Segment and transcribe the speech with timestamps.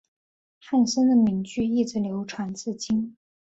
[0.59, 3.15] 汉森的名句一直流传至今。